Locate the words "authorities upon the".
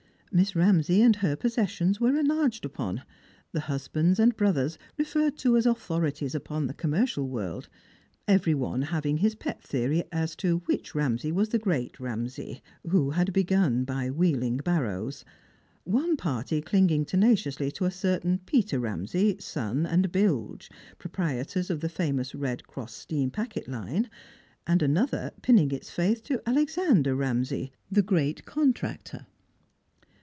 5.65-6.73